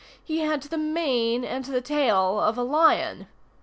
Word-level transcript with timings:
He 0.23 0.39
had 0.39 0.63
the 0.63 0.79
mane 0.79 1.45
and 1.45 1.63
the 1.65 1.79
tail 1.79 2.39
of 2.39 2.57
a 2.57 2.63
lion. 2.63 3.27